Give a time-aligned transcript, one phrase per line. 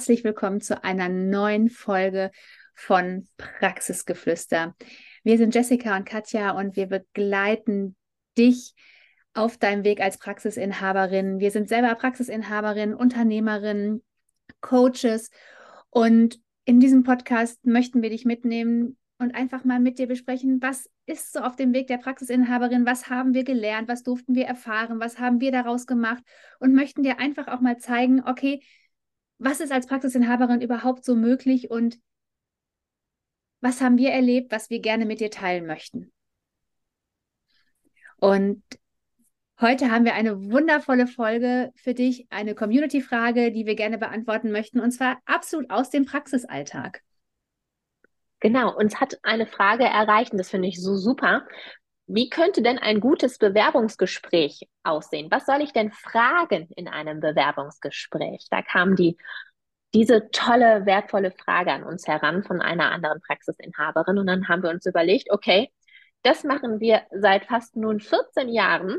[0.00, 2.30] Herzlich willkommen zu einer neuen Folge
[2.72, 4.74] von Praxisgeflüster.
[5.24, 7.96] Wir sind Jessica und Katja und wir begleiten
[8.38, 8.72] dich
[9.34, 11.38] auf deinem Weg als Praxisinhaberin.
[11.38, 14.02] Wir sind selber Praxisinhaberin, Unternehmerin,
[14.62, 15.30] Coaches
[15.90, 20.88] und in diesem Podcast möchten wir dich mitnehmen und einfach mal mit dir besprechen, was
[21.04, 24.98] ist so auf dem Weg der Praxisinhaberin, was haben wir gelernt, was durften wir erfahren,
[24.98, 26.22] was haben wir daraus gemacht
[26.58, 28.62] und möchten dir einfach auch mal zeigen, okay,
[29.40, 31.98] was ist als Praxisinhaberin überhaupt so möglich und
[33.60, 36.12] was haben wir erlebt, was wir gerne mit dir teilen möchten.
[38.16, 38.62] Und
[39.60, 44.80] Heute haben wir eine wundervolle Folge für dich, eine Community-Frage, die wir gerne beantworten möchten,
[44.80, 47.02] und zwar absolut aus dem Praxisalltag.
[48.40, 51.46] Genau, uns hat eine Frage erreicht, und das finde ich so super.
[52.12, 55.30] Wie könnte denn ein gutes Bewerbungsgespräch aussehen?
[55.30, 58.46] Was soll ich denn fragen in einem Bewerbungsgespräch?
[58.50, 59.16] Da kam die,
[59.94, 64.18] diese tolle, wertvolle Frage an uns heran von einer anderen Praxisinhaberin.
[64.18, 65.70] Und dann haben wir uns überlegt, okay,
[66.22, 68.98] das machen wir seit fast nun 14 Jahren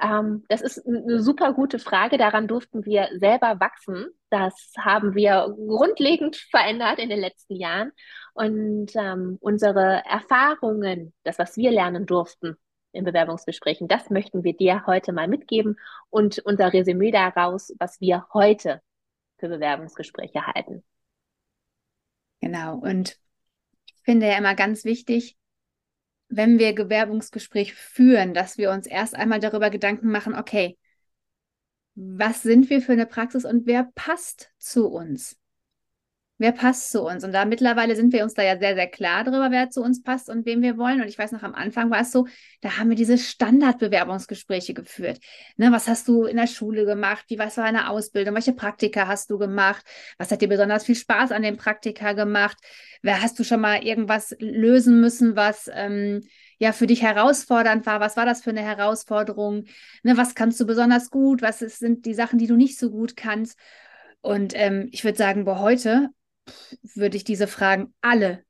[0.00, 2.18] ähm, das ist eine super gute Frage.
[2.18, 4.06] Daran durften wir selber wachsen.
[4.30, 7.92] Das haben wir grundlegend verändert in den letzten Jahren.
[8.34, 12.56] Und ähm, unsere Erfahrungen, das, was wir lernen durften
[12.92, 15.78] in Bewerbungsgesprächen, das möchten wir dir heute mal mitgeben
[16.10, 18.80] und unser Resümee daraus, was wir heute
[19.38, 20.84] für Bewerbungsgespräche halten.
[22.40, 22.76] Genau.
[22.76, 23.18] Und
[23.86, 25.36] ich finde ja immer ganz wichtig,
[26.28, 30.76] wenn wir Bewerbungsgespräch führen, dass wir uns erst einmal darüber Gedanken machen, okay,
[31.94, 35.36] was sind wir für eine Praxis und wer passt zu uns?
[36.38, 37.24] Wer passt zu uns?
[37.24, 40.02] Und da mittlerweile sind wir uns da ja sehr, sehr klar darüber, wer zu uns
[40.02, 41.00] passt und wen wir wollen.
[41.00, 42.26] Und ich weiß noch, am Anfang war es so,
[42.60, 45.18] da haben wir diese Standardbewerbungsgespräche geführt.
[45.56, 47.24] Ne, was hast du in der Schule gemacht?
[47.28, 48.34] Wie was war deine Ausbildung?
[48.34, 49.84] Welche Praktika hast du gemacht?
[50.16, 52.56] Was hat dir besonders viel Spaß an dem Praktika gemacht?
[53.02, 56.22] Wer hast du schon mal irgendwas lösen müssen, was ähm,
[56.58, 58.00] ja für dich herausfordernd war?
[58.00, 59.64] Was war das für eine Herausforderung?
[60.04, 61.42] Ne, was kannst du besonders gut?
[61.42, 63.58] Was ist, sind die Sachen, die du nicht so gut kannst?
[64.20, 66.08] Und ähm, ich würde sagen, boah, heute
[66.94, 68.44] würde ich diese Fragen alle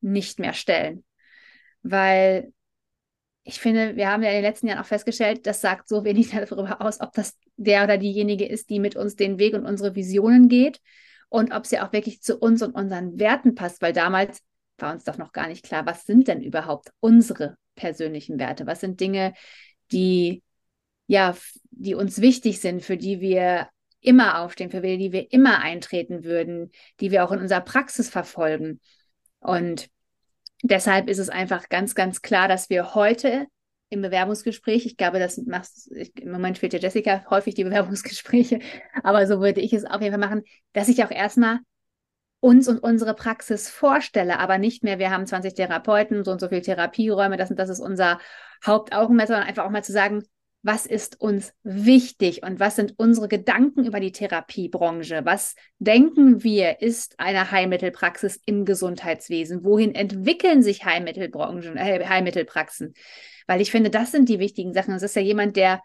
[0.00, 1.04] nicht mehr stellen.
[1.82, 2.52] Weil
[3.44, 6.30] ich finde, wir haben ja in den letzten Jahren auch festgestellt, das sagt so wenig
[6.50, 9.94] darüber aus, ob das der oder diejenige ist, die mit uns den Weg und unsere
[9.94, 10.80] Visionen geht
[11.28, 14.42] und ob sie auch wirklich zu uns und unseren Werten passt, weil damals
[14.78, 18.66] war uns doch noch gar nicht klar, was sind denn überhaupt unsere persönlichen Werte?
[18.66, 19.34] Was sind Dinge,
[19.92, 20.42] die
[21.10, 21.36] ja,
[21.72, 23.68] die uns wichtig sind, für die wir
[24.00, 28.80] immer aufstehen, für die wir immer eintreten würden, die wir auch in unserer Praxis verfolgen.
[29.40, 29.88] Und
[30.62, 33.46] deshalb ist es einfach ganz, ganz klar, dass wir heute
[33.90, 38.60] im Bewerbungsgespräch, ich glaube, das machst ich, im Moment fehlt ja Jessica häufig die Bewerbungsgespräche,
[39.02, 41.58] aber so würde ich es auf jeden Fall machen, dass ich auch erstmal
[42.38, 46.48] uns und unsere Praxis vorstelle, aber nicht mehr, wir haben 20 Therapeuten, so und so
[46.48, 48.18] viele Therapieräume, das, das ist unser
[48.64, 50.22] Hauptaugenmerk, sondern einfach auch mal zu sagen,
[50.62, 55.22] was ist uns wichtig und was sind unsere Gedanken über die Therapiebranche?
[55.24, 59.64] Was denken wir, ist eine Heilmittelpraxis im Gesundheitswesen?
[59.64, 62.92] Wohin entwickeln sich Heilmittelbranchen, äh, Heilmittelpraxen?
[63.46, 64.92] Weil ich finde, das sind die wichtigen Sachen.
[64.92, 65.80] Das ist ja jemand, der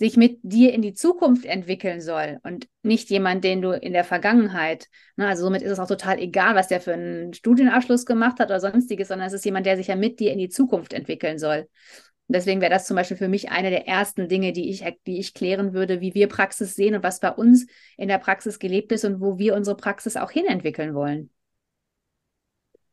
[0.00, 4.04] sich mit dir in die Zukunft entwickeln soll und nicht jemand, den du in der
[4.04, 8.40] Vergangenheit, ne, also somit ist es auch total egal, was der für einen Studienabschluss gemacht
[8.40, 10.94] hat oder sonstiges, sondern es ist jemand, der sich ja mit dir in die Zukunft
[10.94, 11.68] entwickeln soll.
[12.32, 15.34] Deswegen wäre das zum Beispiel für mich eine der ersten Dinge, die ich, die ich
[15.34, 17.66] klären würde, wie wir Praxis sehen und was bei uns
[17.96, 21.30] in der Praxis gelebt ist und wo wir unsere Praxis auch hinentwickeln wollen.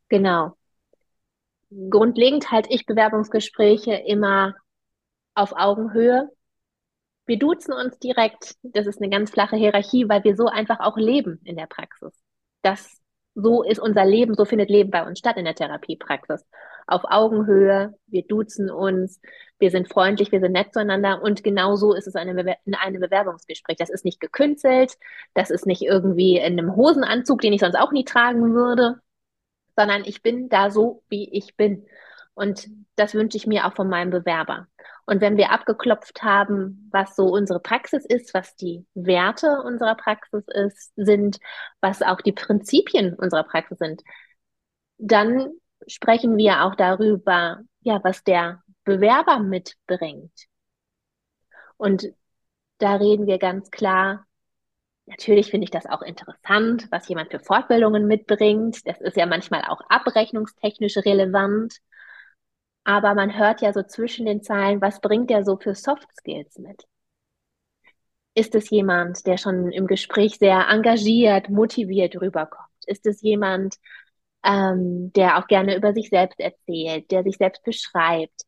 [0.09, 0.57] Genau.
[1.69, 4.55] Grundlegend halte ich Bewerbungsgespräche immer
[5.35, 6.31] auf Augenhöhe.
[7.27, 8.55] Wir duzen uns direkt.
[8.63, 12.11] Das ist eine ganz flache Hierarchie, weil wir so einfach auch leben in der Praxis.
[12.63, 12.99] Das,
[13.35, 16.43] so ist unser Leben, so findet Leben bei uns statt in der Therapiepraxis
[16.87, 19.19] auf Augenhöhe, wir duzen uns,
[19.59, 23.77] wir sind freundlich, wir sind nett zueinander und genau so ist es in einem Bewerbungsgespräch.
[23.77, 24.97] Das ist nicht gekünstelt,
[25.33, 29.01] das ist nicht irgendwie in einem Hosenanzug, den ich sonst auch nie tragen würde,
[29.75, 31.85] sondern ich bin da so, wie ich bin.
[32.33, 34.67] Und das wünsche ich mir auch von meinem Bewerber.
[35.05, 40.43] Und wenn wir abgeklopft haben, was so unsere Praxis ist, was die Werte unserer Praxis
[40.47, 41.39] ist, sind,
[41.81, 44.03] was auch die Prinzipien unserer Praxis sind,
[44.97, 45.51] dann
[45.85, 50.33] sprechen wir auch darüber, ja, was der Bewerber mitbringt.
[51.77, 52.07] Und
[52.79, 54.25] da reden wir ganz klar,
[55.05, 58.85] natürlich finde ich das auch interessant, was jemand für Fortbildungen mitbringt.
[58.87, 61.77] Das ist ja manchmal auch abrechnungstechnisch relevant.
[62.83, 66.57] Aber man hört ja so zwischen den Zeilen, was bringt der so für Soft Skills
[66.57, 66.85] mit?
[68.33, 72.69] Ist es jemand, der schon im Gespräch sehr engagiert, motiviert rüberkommt?
[72.85, 73.75] Ist es jemand,
[74.47, 78.43] ähm, der auch gerne über sich selbst erzählt, der sich selbst beschreibt?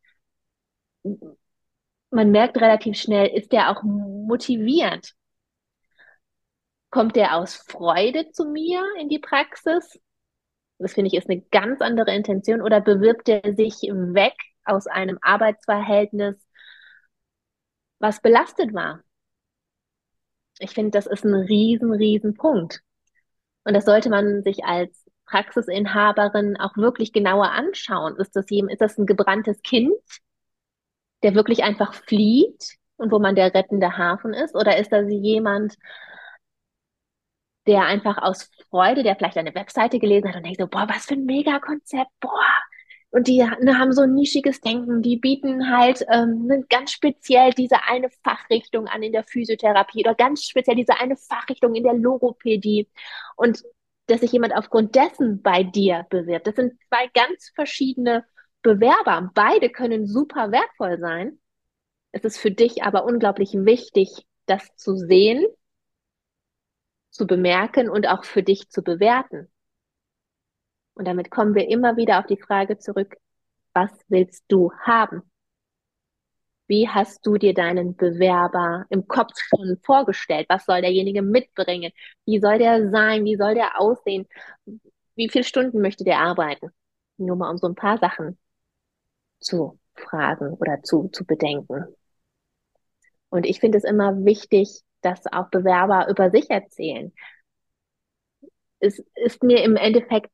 [2.10, 5.12] Man merkt relativ schnell, ist der auch motiviert?
[6.90, 10.00] Kommt der aus Freude zu mir in die Praxis?
[10.78, 12.62] Das finde ich ist eine ganz andere Intention.
[12.62, 16.36] Oder bewirbt er sich weg aus einem Arbeitsverhältnis,
[17.98, 19.02] was belastet war?
[20.58, 22.80] Ich finde, das ist ein riesen, riesen Punkt.
[23.64, 24.99] Und das sollte man sich als
[25.30, 28.16] Praxisinhaberin auch wirklich genauer anschauen.
[28.16, 29.92] Ist das, ist das ein gebranntes Kind,
[31.22, 34.54] der wirklich einfach flieht und wo man der rettende Hafen ist?
[34.54, 35.76] Oder ist das jemand,
[37.66, 41.06] der einfach aus Freude, der vielleicht eine Webseite gelesen hat und denkt so, boah, was
[41.06, 42.46] für ein Mega-Konzept, boah.
[43.12, 47.52] Und die ne, haben so ein nischiges Denken, die bieten halt ähm, ne, ganz speziell
[47.52, 51.94] diese eine Fachrichtung an in der Physiotherapie oder ganz speziell diese eine Fachrichtung in der
[51.94, 52.88] Logopädie.
[53.36, 53.64] Und
[54.10, 56.46] dass sich jemand aufgrund dessen bei dir bewirbt.
[56.46, 58.24] Das sind zwei ganz verschiedene
[58.62, 59.30] Bewerber.
[59.34, 61.38] Beide können super wertvoll sein.
[62.12, 65.46] Es ist für dich aber unglaublich wichtig, das zu sehen
[67.10, 69.50] zu bemerken und auch für dich zu bewerten.
[70.94, 73.16] Und damit kommen wir immer wieder auf die Frage zurück,
[73.72, 75.29] was willst du haben?
[76.70, 80.46] Wie hast du dir deinen Bewerber im Kopf schon vorgestellt?
[80.48, 81.90] Was soll derjenige mitbringen?
[82.26, 83.24] Wie soll der sein?
[83.24, 84.28] Wie soll der aussehen?
[85.16, 86.70] Wie viele Stunden möchte der arbeiten?
[87.16, 88.38] Nur mal um so ein paar Sachen
[89.40, 91.86] zu fragen oder zu, zu bedenken.
[93.30, 97.12] Und ich finde es immer wichtig, dass auch Bewerber über sich erzählen.
[98.78, 100.30] Es ist mir im Endeffekt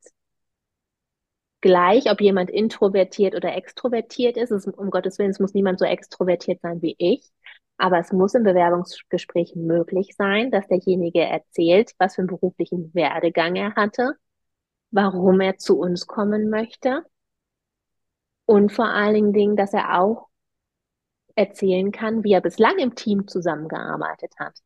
[1.67, 4.53] gleich, ob jemand introvertiert oder extrovertiert ist.
[4.53, 7.29] Es, um Gottes Willen, es muss niemand so extrovertiert sein wie ich.
[7.77, 13.57] Aber es muss im Bewerbungsgespräch möglich sein, dass derjenige erzählt, was für einen beruflichen Werdegang
[13.57, 14.13] er hatte,
[14.93, 17.05] warum er zu uns kommen möchte
[18.47, 20.29] und vor allen Dingen, dass er auch
[21.35, 24.57] erzählen kann, wie er bislang im Team zusammengearbeitet hat.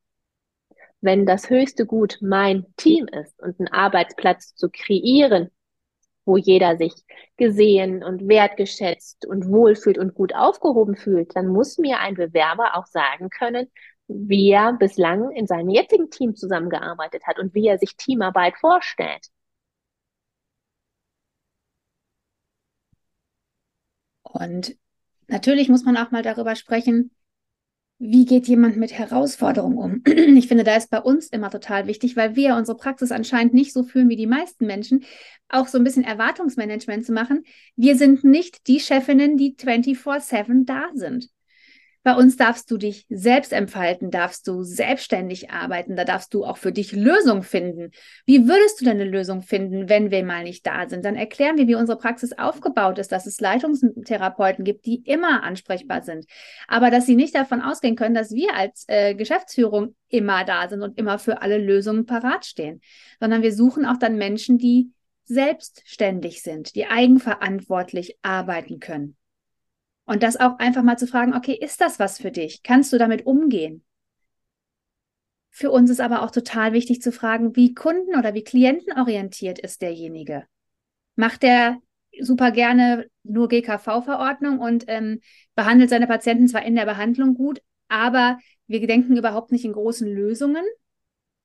[1.00, 5.50] Wenn das höchste Gut mein Team ist und einen Arbeitsplatz zu kreieren,
[6.30, 6.94] wo jeder sich
[7.36, 12.86] gesehen und wertgeschätzt und wohlfühlt und gut aufgehoben fühlt, dann muss mir ein Bewerber auch
[12.86, 13.68] sagen können,
[14.08, 19.26] wie er bislang in seinem jetzigen Team zusammengearbeitet hat und wie er sich Teamarbeit vorstellt.
[24.22, 24.76] Und
[25.28, 27.12] Natürlich muss man auch mal darüber sprechen,
[28.00, 30.02] wie geht jemand mit Herausforderungen um?
[30.38, 33.74] Ich finde, da ist bei uns immer total wichtig, weil wir unsere Praxis anscheinend nicht
[33.74, 35.04] so fühlen wie die meisten Menschen,
[35.50, 37.44] auch so ein bisschen Erwartungsmanagement zu machen.
[37.76, 41.28] Wir sind nicht die Chefinnen, die 24/7 da sind.
[42.02, 46.56] Bei uns darfst du dich selbst entfalten, darfst du selbstständig arbeiten, da darfst du auch
[46.56, 47.90] für dich Lösungen finden.
[48.24, 51.04] Wie würdest du deine Lösung finden, wenn wir mal nicht da sind?
[51.04, 56.00] Dann erklären wir, wie unsere Praxis aufgebaut ist, dass es Leitungstherapeuten gibt, die immer ansprechbar
[56.00, 56.24] sind,
[56.68, 60.80] aber dass sie nicht davon ausgehen können, dass wir als äh, Geschäftsführung immer da sind
[60.82, 62.80] und immer für alle Lösungen parat stehen,
[63.20, 64.90] sondern wir suchen auch dann Menschen, die
[65.26, 69.16] selbstständig sind, die eigenverantwortlich arbeiten können.
[70.10, 72.64] Und das auch einfach mal zu fragen, okay, ist das was für dich?
[72.64, 73.84] Kannst du damit umgehen?
[75.50, 79.82] Für uns ist aber auch total wichtig zu fragen, wie kunden- oder wie klientenorientiert ist
[79.82, 80.46] derjenige?
[81.14, 81.78] Macht der
[82.20, 85.20] super gerne nur GKV-Verordnung und ähm,
[85.54, 90.12] behandelt seine Patienten zwar in der Behandlung gut, aber wir denken überhaupt nicht in großen
[90.12, 90.64] Lösungen.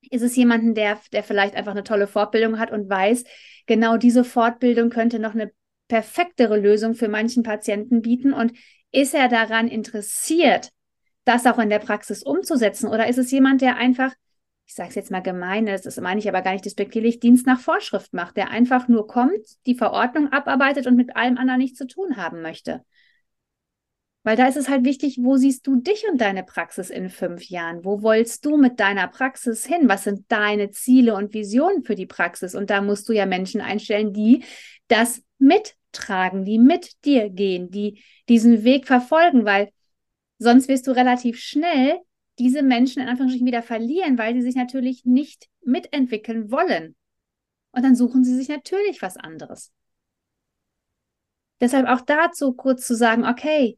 [0.09, 3.25] Ist es jemanden, der, der vielleicht einfach eine tolle Fortbildung hat und weiß,
[3.67, 5.51] genau diese Fortbildung könnte noch eine
[5.87, 8.33] perfektere Lösung für manchen Patienten bieten?
[8.33, 8.53] Und
[8.91, 10.71] ist er daran interessiert,
[11.25, 12.87] das auch in der Praxis umzusetzen?
[12.87, 14.13] Oder ist es jemand, der einfach,
[14.65, 17.59] ich sage es jetzt mal gemein, das meine ich aber gar nicht despektierlich, Dienst nach
[17.59, 21.87] Vorschrift macht, der einfach nur kommt, die Verordnung abarbeitet und mit allem anderen nichts zu
[21.87, 22.83] tun haben möchte?
[24.25, 27.43] Weil da ist es halt wichtig, wo siehst du dich und deine Praxis in fünf
[27.43, 27.85] Jahren?
[27.85, 29.87] Wo wolltest du mit deiner Praxis hin?
[29.87, 32.55] Was sind deine Ziele und Visionen für die Praxis?
[32.55, 34.43] Und da musst du ja Menschen einstellen, die
[34.87, 39.71] das mittragen, die mit dir gehen, die diesen Weg verfolgen, weil
[40.37, 41.99] sonst wirst du relativ schnell
[42.39, 46.95] diese Menschen in Anführungsstrichen wieder verlieren, weil sie sich natürlich nicht mitentwickeln wollen.
[47.71, 49.71] Und dann suchen sie sich natürlich was anderes.
[51.61, 53.77] Deshalb auch dazu kurz zu sagen, okay,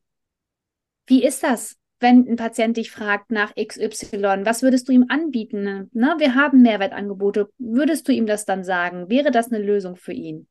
[1.06, 5.90] wie ist das, wenn ein Patient dich fragt nach XY, was würdest du ihm anbieten?
[5.94, 6.16] Ne?
[6.18, 7.50] Wir haben Mehrwertangebote.
[7.58, 9.10] Würdest du ihm das dann sagen?
[9.10, 10.48] Wäre das eine Lösung für ihn?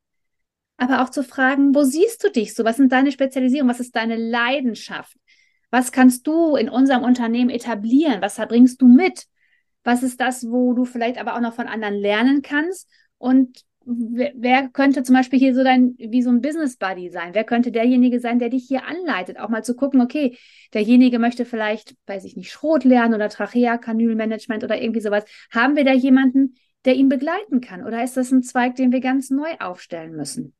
[0.77, 2.63] Aber auch zu fragen, wo siehst du dich so?
[2.63, 3.73] Was sind deine Spezialisierungen?
[3.73, 5.17] Was ist deine Leidenschaft?
[5.71, 8.21] Was kannst du in unserem Unternehmen etablieren?
[8.21, 9.25] Was bringst du mit?
[9.83, 12.89] Was ist das, wo du vielleicht aber auch noch von anderen lernen kannst?
[13.17, 17.33] Und wer, könnte zum Beispiel hier so dein, wie so ein Business Buddy sein?
[17.33, 19.39] Wer könnte derjenige sein, der dich hier anleitet?
[19.39, 20.37] Auch mal zu gucken, okay,
[20.73, 25.25] derjenige möchte vielleicht, weiß ich nicht, Schrot lernen oder Trachea-Kanülmanagement oder irgendwie sowas.
[25.51, 26.55] Haben wir da jemanden,
[26.85, 27.83] der ihn begleiten kann?
[27.83, 30.53] Oder ist das ein Zweig, den wir ganz neu aufstellen müssen?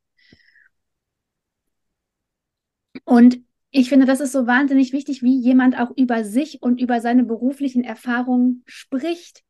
[3.07, 3.39] Und
[3.71, 7.23] ich finde, das ist so wahnsinnig wichtig, wie jemand auch über sich und über seine
[7.23, 9.43] beruflichen Erfahrungen spricht.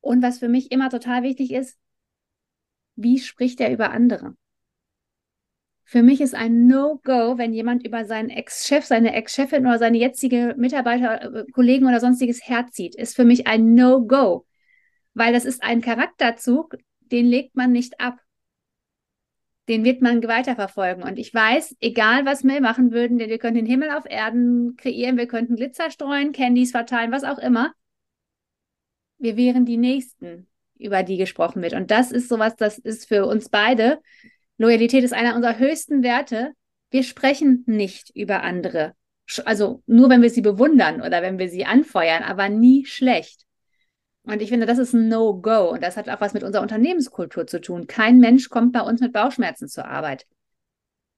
[0.00, 1.78] Und was für mich immer total wichtig ist,
[2.96, 4.36] wie spricht er über andere?
[5.84, 10.54] Für mich ist ein No-Go, wenn jemand über seinen Ex-Chef, seine Ex-Chefin oder seine jetzige
[10.56, 14.46] Mitarbeiter, äh, Kollegen oder sonstiges herzieht, ist für mich ein No-Go,
[15.12, 18.18] weil das ist ein Charakterzug, den legt man nicht ab.
[19.68, 21.04] Den wird man weiterverfolgen.
[21.04, 25.16] Und ich weiß, egal was wir machen würden, wir könnten den Himmel auf Erden kreieren,
[25.16, 27.72] wir könnten Glitzer streuen, Candies verteilen, was auch immer.
[29.18, 31.74] Wir wären die Nächsten, über die gesprochen wird.
[31.74, 34.00] Und das ist sowas, das ist für uns beide.
[34.58, 36.52] Loyalität ist einer unserer höchsten Werte.
[36.90, 38.94] Wir sprechen nicht über andere.
[39.44, 43.46] Also nur, wenn wir sie bewundern oder wenn wir sie anfeuern, aber nie schlecht.
[44.24, 45.70] Und ich finde, das ist ein No-Go.
[45.70, 47.86] Und das hat auch was mit unserer Unternehmenskultur zu tun.
[47.86, 50.26] Kein Mensch kommt bei uns mit Bauchschmerzen zur Arbeit.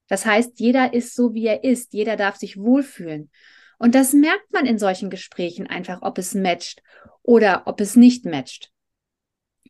[0.09, 1.93] Das heißt, jeder ist so, wie er ist.
[1.93, 3.31] Jeder darf sich wohlfühlen.
[3.79, 6.83] Und das merkt man in solchen Gesprächen einfach, ob es matcht
[7.23, 8.71] oder ob es nicht matcht.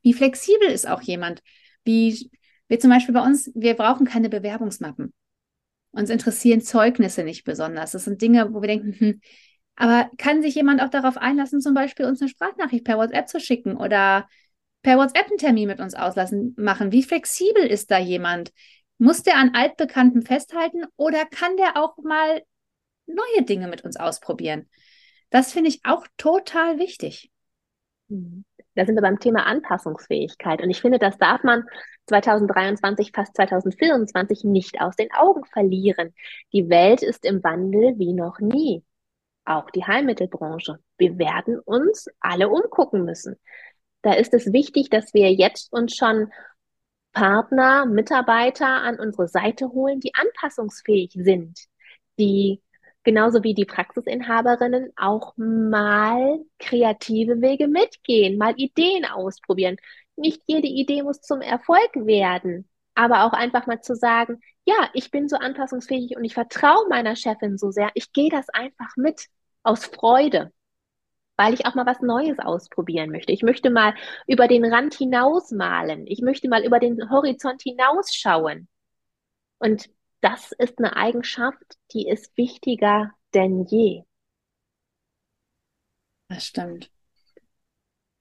[0.02, 1.42] Wie flexibel ist auch jemand?
[1.84, 2.30] Wie
[2.68, 5.12] wir zum Beispiel bei uns, wir brauchen keine Bewerbungsmappen.
[5.92, 7.92] Uns interessieren Zeugnisse nicht besonders.
[7.92, 9.20] Das sind Dinge, wo wir denken, hm,
[9.76, 13.40] aber kann sich jemand auch darauf einlassen, zum Beispiel uns eine Sprachnachricht per WhatsApp zu
[13.40, 14.28] schicken oder
[14.82, 16.92] per WhatsApp einen Termin mit uns auslassen machen?
[16.92, 18.52] Wie flexibel ist da jemand?
[18.98, 22.42] Muss der an Altbekannten festhalten oder kann der auch mal
[23.06, 24.68] neue Dinge mit uns ausprobieren?
[25.30, 27.30] Das finde ich auch total wichtig.
[28.08, 28.44] Mhm.
[28.76, 30.62] Da sind wir beim Thema Anpassungsfähigkeit.
[30.62, 31.64] Und ich finde, das darf man
[32.06, 36.14] 2023, fast 2024 nicht aus den Augen verlieren.
[36.52, 38.84] Die Welt ist im Wandel wie noch nie.
[39.44, 40.78] Auch die Heilmittelbranche.
[40.96, 43.36] Wir werden uns alle umgucken müssen.
[44.02, 46.30] Da ist es wichtig, dass wir jetzt uns schon
[47.12, 51.58] Partner, Mitarbeiter an unsere Seite holen, die anpassungsfähig sind,
[52.18, 52.60] die
[53.04, 59.76] genauso wie die Praxisinhaberinnen auch mal kreative Wege mitgehen, mal Ideen ausprobieren.
[60.16, 65.10] Nicht jede Idee muss zum Erfolg werden, aber auch einfach mal zu sagen, ja, ich
[65.10, 69.26] bin so anpassungsfähig und ich vertraue meiner Chefin so sehr, ich gehe das einfach mit
[69.62, 70.52] aus Freude,
[71.36, 73.32] weil ich auch mal was Neues ausprobieren möchte.
[73.32, 73.94] Ich möchte mal
[74.26, 76.06] über den Rand hinaus malen.
[76.06, 78.68] Ich möchte mal über den Horizont hinausschauen.
[79.58, 79.90] Und
[80.20, 84.04] das ist eine Eigenschaft, die ist wichtiger denn je.
[86.28, 86.90] Das stimmt.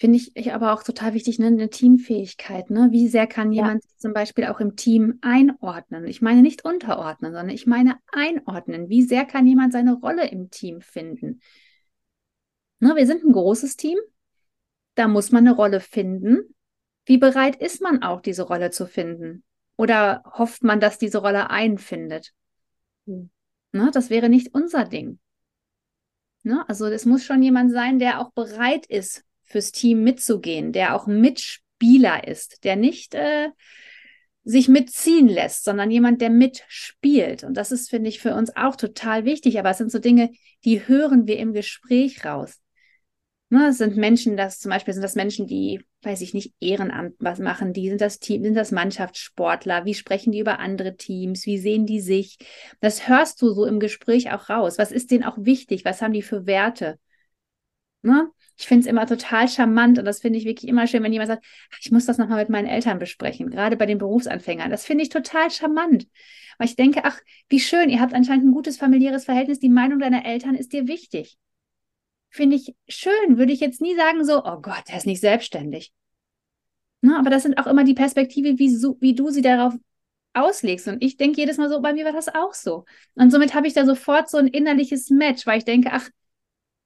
[0.04, 1.48] Finde ich, aber auch total wichtig, ne?
[1.48, 2.70] eine Teamfähigkeit.
[2.70, 2.90] Ne?
[2.92, 3.90] Wie sehr kann jemand ja.
[3.96, 6.06] zum Beispiel auch im Team einordnen?
[6.08, 8.90] Ich meine nicht unterordnen, sondern ich meine einordnen.
[8.90, 11.40] Wie sehr kann jemand seine Rolle im Team finden?
[12.80, 12.98] Ne?
[12.98, 13.98] Wir sind ein großes Team.
[14.96, 16.54] Da muss man eine Rolle finden.
[17.06, 19.46] Wie bereit ist man auch, diese Rolle zu finden?
[19.78, 22.34] Oder hofft man, dass diese Rolle einfindet?
[23.06, 23.30] Hm.
[23.72, 25.20] Ne, das wäre nicht unser Ding.
[26.42, 26.66] Ne?
[26.68, 31.08] Also es muss schon jemand sein, der auch bereit ist, fürs Team mitzugehen, der auch
[31.08, 33.50] Mitspieler ist, der nicht äh,
[34.44, 37.44] sich mitziehen lässt, sondern jemand, der mitspielt.
[37.44, 39.60] Und das ist, finde ich, für uns auch total wichtig.
[39.60, 40.32] Aber es sind so Dinge,
[40.66, 42.60] die hören wir im Gespräch raus.
[43.50, 47.38] Ne, sind Menschen, das zum Beispiel sind das Menschen, die, weiß ich nicht, Ehrenamt was
[47.38, 51.60] machen, die sind das Team, sind das Mannschaftssportler, wie sprechen die über andere Teams, wie
[51.60, 52.40] sehen die sich?
[52.82, 54.80] Das hörst du so im Gespräch auch raus.
[54.80, 55.86] Was ist denen auch wichtig?
[55.86, 56.98] Was haben die für Werte?
[58.04, 58.30] Ne?
[58.58, 61.30] Ich finde es immer total charmant und das finde ich wirklich immer schön, wenn jemand
[61.30, 61.46] sagt,
[61.82, 64.70] ich muss das nochmal mit meinen Eltern besprechen, gerade bei den Berufsanfängern.
[64.70, 66.08] Das finde ich total charmant.
[66.60, 67.20] Weil ich denke, ach,
[67.50, 70.88] wie schön, ihr habt anscheinend ein gutes familiäres Verhältnis, die Meinung deiner Eltern ist dir
[70.88, 71.40] wichtig
[72.34, 73.38] finde ich schön.
[73.38, 75.94] Würde ich jetzt nie sagen, so, oh Gott, der ist nicht selbstständig.
[77.02, 79.74] Ne, aber das sind auch immer die Perspektive, wie, so, wie du sie darauf
[80.34, 80.88] auslegst.
[80.88, 82.86] Und ich denke jedes Mal so, bei mir war das auch so.
[83.14, 86.10] Und somit habe ich da sofort so ein innerliches Match, weil ich denke, ach,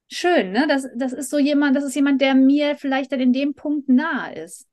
[0.10, 0.66] schön, ne?
[0.68, 3.90] Das, das ist so jemand, das ist jemand, der mir vielleicht dann in dem Punkt
[3.90, 4.68] nahe ist.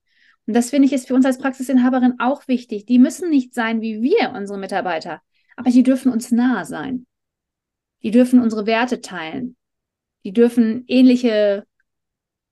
[0.46, 2.86] Und das finde ich ist für uns als Praxisinhaberin auch wichtig.
[2.86, 5.22] Die müssen nicht sein wie wir, unsere Mitarbeiter,
[5.56, 7.06] aber die dürfen uns nahe sein.
[8.02, 9.56] Die dürfen unsere Werte teilen.
[10.24, 11.64] Die dürfen ähnliche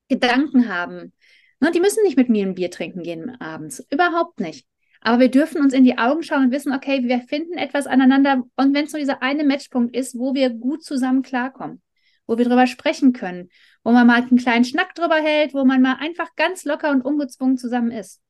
[0.08, 1.12] Gedanken haben.
[1.60, 3.86] Ne, die müssen nicht mit mir ein Bier trinken gehen abends.
[3.90, 4.66] Überhaupt nicht.
[5.00, 8.44] Aber wir dürfen uns in die Augen schauen und wissen, okay, wir finden etwas aneinander.
[8.56, 11.82] Und wenn es nur dieser eine Matchpunkt ist, wo wir gut zusammen klarkommen,
[12.26, 13.50] wo wir drüber sprechen können,
[13.82, 17.02] wo man mal einen kleinen Schnack drüber hält, wo man mal einfach ganz locker und
[17.02, 18.20] ungezwungen zusammen ist.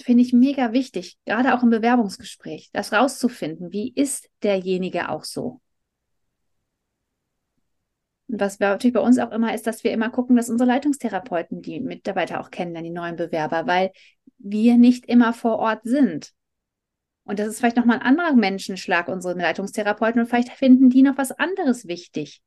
[0.00, 3.72] Finde ich mega wichtig, gerade auch im Bewerbungsgespräch, das rauszufinden.
[3.72, 5.60] Wie ist derjenige auch so?
[8.28, 11.60] Und was natürlich bei uns auch immer ist, dass wir immer gucken, dass unsere Leitungstherapeuten
[11.60, 13.92] die Mitarbeiter auch kennenlernen, die neuen Bewerber, weil
[14.38, 16.32] wir nicht immer vor Ort sind.
[17.24, 21.18] Und das ist vielleicht nochmal ein anderer Menschenschlag, unsere Leitungstherapeuten, und vielleicht finden die noch
[21.18, 22.42] was anderes wichtig.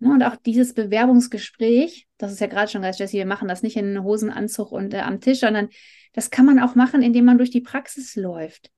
[0.00, 3.62] Ne, und auch dieses Bewerbungsgespräch, das ist ja gerade schon gesagt, Jessie, wir machen das
[3.62, 5.68] nicht in Hosenanzug und äh, am Tisch, sondern
[6.12, 8.72] das kann man auch machen, indem man durch die Praxis läuft.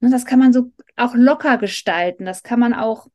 [0.00, 2.24] Ne, das kann man so auch locker gestalten.
[2.24, 3.08] Das kann man auch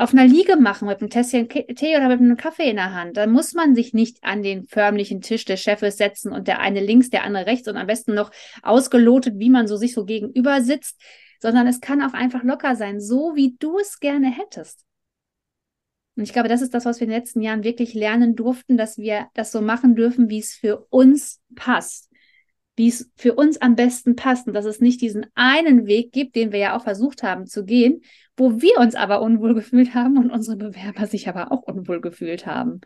[0.00, 3.18] auf einer Liege machen mit einem Tässchen Tee oder mit einem Kaffee in der Hand.
[3.18, 6.80] Da muss man sich nicht an den förmlichen Tisch des Chefes setzen und der eine
[6.80, 8.30] links, der andere rechts und am besten noch
[8.62, 10.98] ausgelotet, wie man so sich so gegenüber sitzt,
[11.38, 14.86] sondern es kann auch einfach locker sein, so wie du es gerne hättest.
[16.16, 18.78] Und ich glaube, das ist das, was wir in den letzten Jahren wirklich lernen durften,
[18.78, 22.09] dass wir das so machen dürfen, wie es für uns passt
[22.80, 26.34] wie es für uns am besten passt und dass es nicht diesen einen Weg gibt,
[26.34, 28.00] den wir ja auch versucht haben zu gehen,
[28.38, 32.46] wo wir uns aber unwohl gefühlt haben und unsere Bewerber sich aber auch unwohl gefühlt
[32.46, 32.80] haben.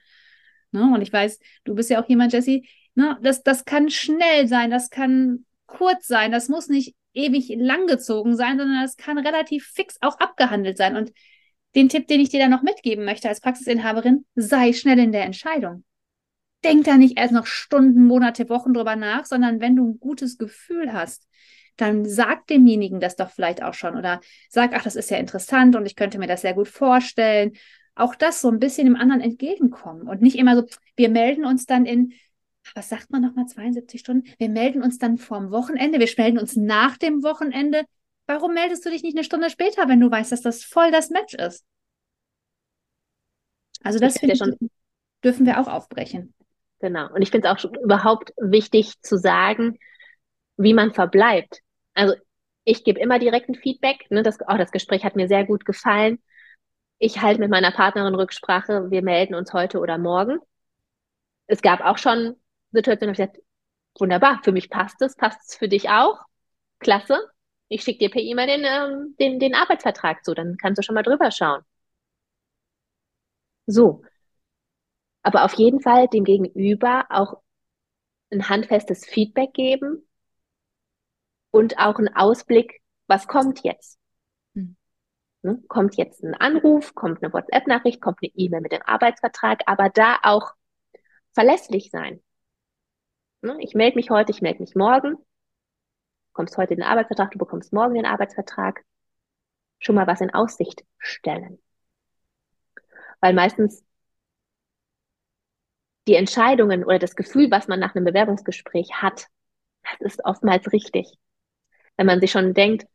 [0.73, 0.83] Ne?
[0.93, 2.63] Und ich weiß, du bist ja auch jemand, Jesse,
[2.97, 3.17] ne?
[3.23, 8.59] das, das kann schnell sein, das kann kurz sein, das muss nicht ewig langgezogen sein,
[8.59, 10.97] sondern das kann relativ fix auch abgehandelt sein.
[10.97, 11.13] Und
[11.77, 15.25] den Tipp, den ich dir da noch mitgeben möchte als Praxisinhaberin, sei schnell in der
[15.25, 15.85] Entscheidung
[16.65, 20.39] denk da nicht erst noch Stunden, Monate, Wochen drüber nach, sondern wenn du ein gutes
[20.39, 21.29] Gefühl hast,
[21.77, 25.77] dann sag demjenigen das doch vielleicht auch schon oder sag, ach, das ist ja interessant
[25.77, 27.53] und ich könnte mir das sehr gut vorstellen.
[27.97, 30.65] Auch das so ein bisschen dem anderen entgegenkommen und nicht immer so,
[30.97, 32.13] wir melden uns dann in,
[32.75, 34.29] was sagt man nochmal, 72 Stunden?
[34.39, 37.85] Wir melden uns dann vorm Wochenende, wir melden uns nach dem Wochenende.
[38.27, 41.11] Warum meldest du dich nicht eine Stunde später, wenn du weißt, dass das voll das
[41.11, 41.65] Match ist?
[43.83, 44.57] Also das ich schon
[45.25, 46.34] dürfen wir auch aufbrechen.
[46.85, 47.09] Genau.
[47.15, 49.79] Und ich finde es auch überhaupt wichtig zu sagen,
[50.59, 51.61] wie man verbleibt.
[51.95, 52.13] Also
[52.65, 54.05] ich gebe immer direkt ein Feedback.
[54.11, 56.23] Ne, das, oh, das Gespräch hat mir sehr gut gefallen.
[56.99, 58.91] Ich halte mit meiner Partnerin Rücksprache.
[58.91, 60.41] Wir melden uns heute oder morgen.
[61.47, 62.37] Es gab auch schon
[62.73, 63.43] Situationen, wo ich gesagt,
[63.99, 66.21] wunderbar, für mich passt es, passt es für dich auch?
[66.81, 67.19] Klasse.
[67.69, 70.97] Ich schicke dir per E-Mail den, ähm, den, den Arbeitsvertrag zu, dann kannst du schon
[70.97, 71.63] mal drüber schauen.
[73.67, 74.03] So,
[75.25, 77.41] aber auf jeden Fall dem Gegenüber auch
[78.31, 80.07] ein handfestes Feedback geben
[81.51, 83.99] und auch einen Ausblick, was kommt jetzt.
[84.53, 84.77] Mhm.
[85.43, 85.63] Ne?
[85.67, 90.19] Kommt jetzt ein Anruf, kommt eine WhatsApp-Nachricht, kommt eine E-Mail mit dem Arbeitsvertrag, aber da
[90.23, 90.53] auch
[91.33, 92.23] verlässlich sein.
[93.41, 93.57] Ne?
[93.61, 95.13] Ich melde mich heute, ich melde mich morgen.
[95.15, 95.23] Du
[96.33, 98.85] bekommst heute den Arbeitsvertrag, du bekommst morgen den Arbeitsvertrag.
[99.79, 101.59] Schon mal was in Aussicht stellen.
[103.21, 103.85] Weil meistens
[106.09, 109.27] die Entscheidungen oder das Gefühl, was man nach einem Bewerbungsgespräch hat,
[110.01, 111.13] das ist oftmals richtig.
[111.97, 112.87] Wenn man sich schon denkt,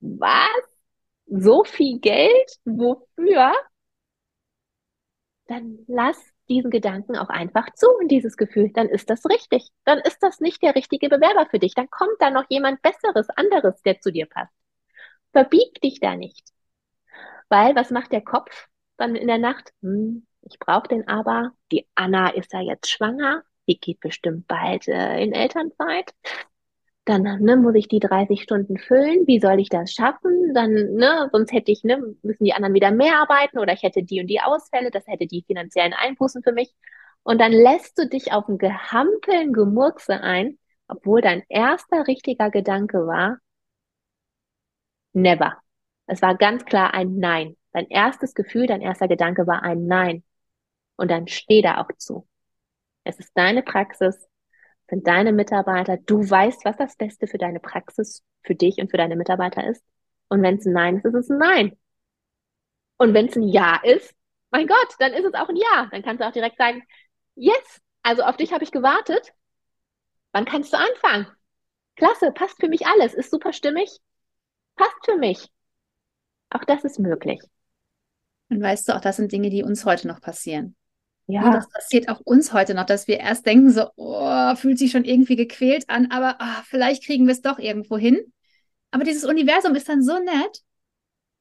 [0.00, 0.64] was?
[1.26, 2.58] So viel Geld?
[2.64, 3.52] Wofür?
[5.46, 6.16] Dann lass
[6.48, 9.68] diesen Gedanken auch einfach zu und dieses Gefühl, dann ist das richtig.
[9.84, 11.74] Dann ist das nicht der richtige Bewerber für dich.
[11.74, 14.52] Dann kommt da noch jemand Besseres, anderes, der zu dir passt.
[15.32, 16.50] Verbieg dich da nicht.
[17.48, 19.72] Weil was macht der Kopf dann in der Nacht?
[19.82, 21.52] Hm, ich brauche den aber.
[21.72, 23.42] Die Anna ist ja jetzt schwanger.
[23.68, 26.12] Die geht bestimmt bald äh, in Elternzeit.
[27.04, 29.26] Dann ne, muss ich die 30 Stunden füllen.
[29.26, 30.52] Wie soll ich das schaffen?
[30.54, 34.02] Dann, ne, sonst hätte ich, ne, müssen die anderen wieder mehr arbeiten oder ich hätte
[34.02, 34.90] die und die Ausfälle.
[34.90, 36.74] Das hätte die finanziellen Einbußen für mich.
[37.22, 43.06] Und dann lässt du dich auf ein Gehampeln, Gemurkse ein, obwohl dein erster richtiger Gedanke
[43.06, 43.38] war,
[45.12, 45.58] never.
[46.06, 47.56] Es war ganz klar ein Nein.
[47.72, 50.24] Dein erstes Gefühl, dein erster Gedanke war ein Nein.
[51.00, 52.28] Und dann steh da auch zu.
[53.04, 54.28] Es ist deine Praxis,
[54.88, 55.96] sind deine Mitarbeiter.
[55.96, 59.82] Du weißt, was das Beste für deine Praxis, für dich und für deine Mitarbeiter ist.
[60.28, 61.78] Und wenn es ein Nein ist, ist es ein Nein.
[62.98, 64.14] Und wenn es ein Ja ist,
[64.50, 65.88] mein Gott, dann ist es auch ein Ja.
[65.90, 66.82] Dann kannst du auch direkt sagen,
[67.34, 69.32] yes, also auf dich habe ich gewartet.
[70.32, 71.26] Wann kannst du anfangen?
[72.00, 73.90] klasse, passt für mich alles, ist super stimmig,
[74.76, 75.48] passt für mich.
[76.48, 77.40] Auch das ist möglich.
[78.48, 80.74] Und weißt du, auch das sind Dinge, die uns heute noch passieren.
[81.30, 81.44] Ja.
[81.44, 84.90] ja das passiert auch uns heute noch, dass wir erst denken, so, oh, fühlt sich
[84.90, 88.18] schon irgendwie gequält an, aber oh, vielleicht kriegen wir es doch irgendwo hin.
[88.90, 90.62] Aber dieses Universum ist dann so nett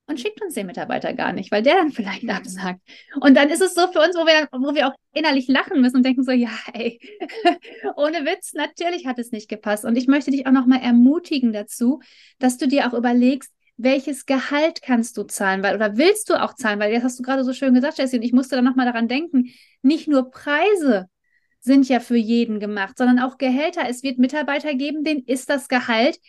[0.10, 2.82] und schickt uns den Mitarbeiter gar nicht, weil der dann vielleicht absagt.
[3.22, 5.98] Und dann ist es so für uns, wo wir, wo wir auch innerlich lachen müssen
[5.98, 7.00] und denken so, ja, ey,
[7.96, 9.86] ohne Witz, natürlich hat es nicht gepasst.
[9.86, 12.02] Und ich möchte dich auch nochmal ermutigen dazu,
[12.40, 16.54] dass du dir auch überlegst, welches Gehalt kannst du zahlen, weil, oder willst du auch
[16.54, 18.86] zahlen, weil das hast du gerade so schön gesagt, Jessie, und ich musste dann nochmal
[18.86, 21.08] daran denken, nicht nur Preise
[21.62, 23.84] sind ja für jeden gemacht, sondern auch Gehälter.
[23.88, 26.20] Es wird Mitarbeiter geben, denen ist das Gehalt,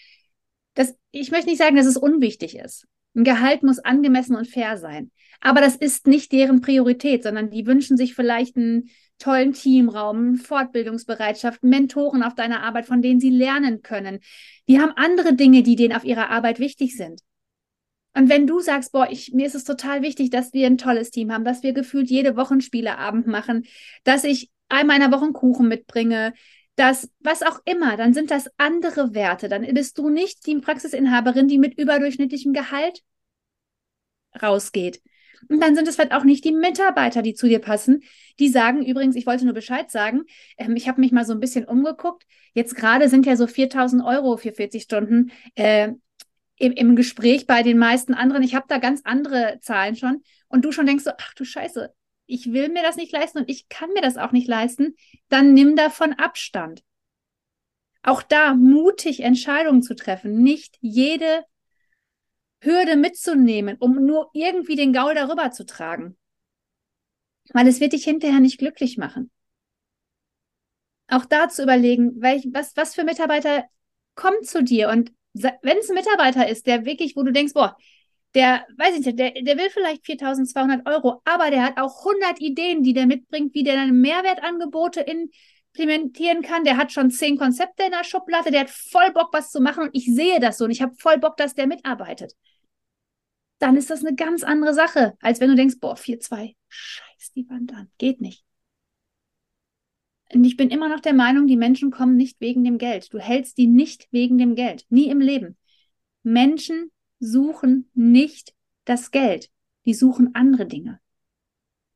[0.74, 2.86] das, ich möchte nicht sagen, dass es unwichtig ist.
[3.16, 5.10] Ein Gehalt muss angemessen und fair sein.
[5.40, 11.64] Aber das ist nicht deren Priorität, sondern die wünschen sich vielleicht einen tollen Teamraum, Fortbildungsbereitschaft,
[11.64, 14.20] Mentoren auf deiner Arbeit, von denen sie lernen können.
[14.68, 17.20] Die haben andere Dinge, die denen auf ihrer Arbeit wichtig sind.
[18.14, 21.10] Und wenn du sagst, boah, ich, mir ist es total wichtig, dass wir ein tolles
[21.10, 23.66] Team haben, dass wir gefühlt jede Woche einen Spieleabend machen,
[24.04, 26.32] dass ich einmal in der Woche einen Kuchen mitbringe,
[26.76, 29.48] dass was auch immer, dann sind das andere Werte.
[29.48, 33.02] Dann bist du nicht die Praxisinhaberin, die mit überdurchschnittlichem Gehalt
[34.40, 35.02] rausgeht.
[35.48, 38.02] Und dann sind es vielleicht auch nicht die Mitarbeiter, die zu dir passen,
[38.38, 40.22] die sagen, übrigens, ich wollte nur Bescheid sagen,
[40.58, 42.24] ähm, ich habe mich mal so ein bisschen umgeguckt.
[42.54, 45.92] Jetzt gerade sind ja so 4000 Euro für 40 Stunden äh,
[46.60, 48.42] im, im Gespräch bei den meisten anderen.
[48.42, 50.22] Ich habe da ganz andere Zahlen schon.
[50.48, 51.92] Und du schon denkst so, ach du Scheiße,
[52.26, 54.94] ich will mir das nicht leisten und ich kann mir das auch nicht leisten,
[55.30, 56.84] dann nimm davon Abstand.
[58.02, 61.44] Auch da mutig Entscheidungen zu treffen, nicht jede
[62.62, 66.18] Hürde mitzunehmen, um nur irgendwie den Gaul darüber zu tragen.
[67.52, 69.30] Weil es wird dich hinterher nicht glücklich machen.
[71.08, 73.64] Auch da zu überlegen, welch, was, was für Mitarbeiter
[74.14, 77.76] kommen zu dir und wenn es ein Mitarbeiter ist, der wirklich, wo du denkst, boah,
[78.34, 82.40] der, weiß ich nicht, der, der will vielleicht 4200 Euro, aber der hat auch 100
[82.40, 86.64] Ideen, die der mitbringt, wie der dann Mehrwertangebote implementieren kann.
[86.64, 89.84] Der hat schon zehn Konzepte in der Schublade, der hat voll Bock, was zu machen
[89.84, 92.34] und ich sehe das so und ich habe voll Bock, dass der mitarbeitet.
[93.58, 97.48] Dann ist das eine ganz andere Sache, als wenn du denkst, boah, 4-2, scheiß die
[97.48, 98.44] Wand an, geht nicht.
[100.32, 103.12] Und ich bin immer noch der Meinung, die Menschen kommen nicht wegen dem Geld.
[103.12, 104.84] Du hältst die nicht wegen dem Geld.
[104.88, 105.56] Nie im Leben.
[106.22, 109.50] Menschen suchen nicht das Geld.
[109.86, 111.00] Die suchen andere Dinge.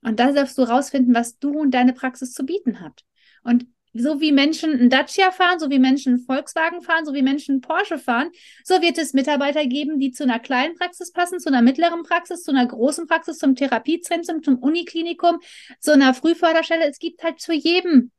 [0.02, 3.04] Und da darfst du rausfinden, was du und deine Praxis zu bieten habt.
[3.42, 7.22] Und so wie Menschen ein Dacia fahren, so wie Menschen einen Volkswagen fahren, so wie
[7.22, 8.30] Menschen einen Porsche fahren,
[8.64, 12.42] so wird es Mitarbeiter geben, die zu einer kleinen Praxis passen, zu einer mittleren Praxis,
[12.42, 15.38] zu einer großen Praxis, zum Therapiezentrum, zum Uniklinikum,
[15.78, 16.88] zu einer Frühförderstelle.
[16.88, 18.10] Es gibt halt zu jedem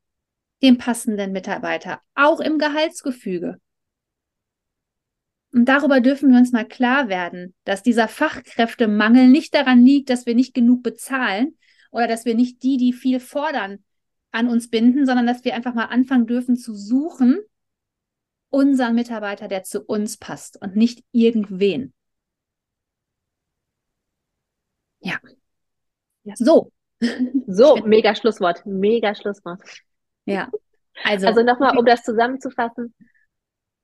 [0.66, 3.60] den passenden Mitarbeiter, auch im Gehaltsgefüge.
[5.52, 10.26] Und darüber dürfen wir uns mal klar werden, dass dieser Fachkräftemangel nicht daran liegt, dass
[10.26, 11.56] wir nicht genug bezahlen
[11.90, 13.78] oder dass wir nicht die, die viel fordern,
[14.32, 17.38] an uns binden, sondern dass wir einfach mal anfangen dürfen zu suchen,
[18.50, 21.94] unseren Mitarbeiter, der zu uns passt und nicht irgendwen.
[25.00, 25.18] Ja.
[26.24, 26.34] ja.
[26.36, 26.72] So.
[27.46, 29.60] So, mega Schlusswort, mega Schlusswort.
[30.26, 30.50] Ja.
[31.04, 32.94] Also, also nochmal, um das zusammenzufassen.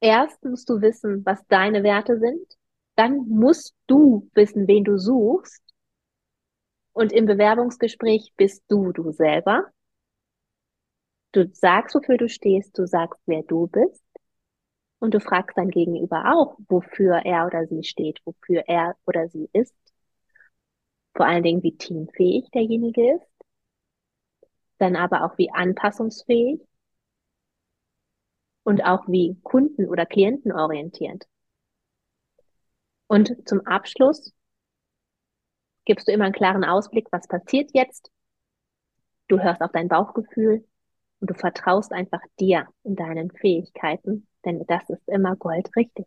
[0.00, 2.44] Erst musst du wissen, was deine Werte sind.
[2.96, 5.62] Dann musst du wissen, wen du suchst.
[6.92, 9.64] Und im Bewerbungsgespräch bist du du selber.
[11.32, 14.04] Du sagst, wofür du stehst, du sagst, wer du bist.
[14.98, 19.48] Und du fragst dein Gegenüber auch, wofür er oder sie steht, wofür er oder sie
[19.52, 19.74] ist.
[21.14, 23.31] Vor allen Dingen, wie teamfähig derjenige ist
[24.82, 26.60] dann aber auch wie anpassungsfähig
[28.64, 31.26] und auch wie kunden- oder klientenorientiert.
[33.06, 34.32] Und zum Abschluss
[35.84, 38.10] gibst du immer einen klaren Ausblick, was passiert jetzt.
[39.26, 40.64] Du hörst auf dein Bauchgefühl
[41.20, 46.06] und du vertraust einfach dir und deinen Fähigkeiten, denn das ist immer goldrichtig.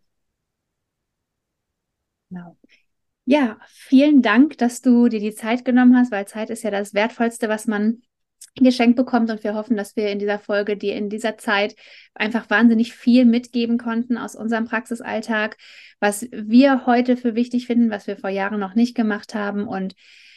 [2.30, 2.56] Genau.
[3.26, 6.94] Ja, vielen Dank, dass du dir die Zeit genommen hast, weil Zeit ist ja das
[6.94, 8.02] Wertvollste, was man
[8.56, 11.76] geschenkt bekommt und wir hoffen, dass wir in dieser Folge dir in dieser Zeit
[12.14, 15.56] einfach wahnsinnig viel mitgeben konnten aus unserem Praxisalltag,
[16.00, 19.66] was wir heute für wichtig finden, was wir vor Jahren noch nicht gemacht haben.
[19.66, 19.94] Und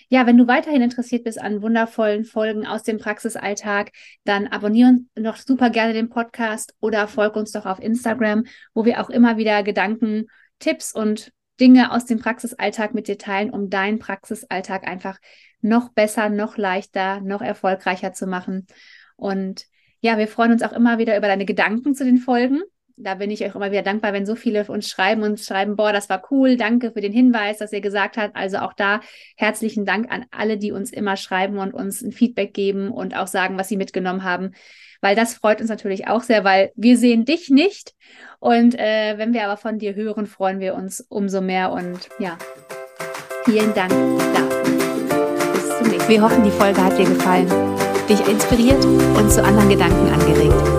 [0.09, 3.91] ja, wenn du weiterhin interessiert bist an wundervollen Folgen aus dem Praxisalltag,
[4.25, 9.01] dann abonnieren noch super gerne den Podcast oder folg uns doch auf Instagram, wo wir
[9.01, 10.25] auch immer wieder Gedanken,
[10.57, 15.19] Tipps und Dinge aus dem Praxisalltag mit dir teilen, um deinen Praxisalltag einfach
[15.61, 18.67] noch besser, noch leichter, noch erfolgreicher zu machen.
[19.15, 19.65] Und
[19.99, 22.61] ja, wir freuen uns auch immer wieder über deine Gedanken zu den Folgen.
[22.99, 25.93] Da bin ich euch immer wieder dankbar, wenn so viele uns schreiben und schreiben, boah,
[25.93, 28.35] das war cool, danke für den Hinweis, dass ihr gesagt habt.
[28.35, 28.99] Also auch da
[29.37, 33.27] herzlichen Dank an alle, die uns immer schreiben und uns ein Feedback geben und auch
[33.27, 34.51] sagen, was sie mitgenommen haben,
[35.01, 37.93] weil das freut uns natürlich auch sehr, weil wir sehen dich nicht
[38.39, 42.37] und äh, wenn wir aber von dir hören, freuen wir uns umso mehr und ja,
[43.45, 43.91] vielen Dank
[44.33, 44.73] dafür.
[45.53, 46.09] Bis zum nächsten Mal.
[46.09, 47.47] Wir hoffen, die Folge hat dir gefallen,
[48.09, 50.78] dich inspiriert und zu anderen Gedanken angeregt.